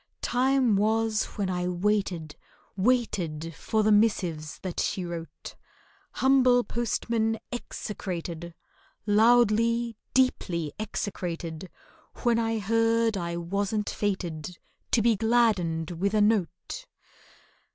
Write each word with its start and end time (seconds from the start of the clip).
Time 0.23 0.77
was 0.77 1.25
when 1.37 1.47
I 1.47 1.67
waited, 1.67 2.35
waited 2.75 3.53
For 3.55 3.83
the 3.83 3.91
missives 3.91 4.57
that 4.63 4.79
she 4.79 5.05
wrote, 5.05 5.53
Humble 6.13 6.63
postmen 6.63 7.37
execrated— 7.51 8.55
Loudly, 9.05 9.95
deeply 10.15 10.73
execrated— 10.79 11.69
When 12.23 12.39
I 12.39 12.57
heard 12.57 13.15
I 13.15 13.37
wasn't 13.37 13.91
fated 13.91 14.57
To 14.89 15.03
be 15.03 15.15
gladdened 15.15 15.91
with 15.91 16.15
a 16.15 16.21
note! 16.21 16.87